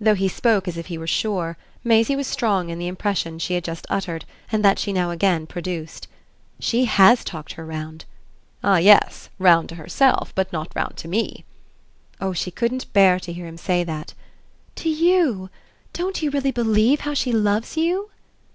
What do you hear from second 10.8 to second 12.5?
to me." Oh she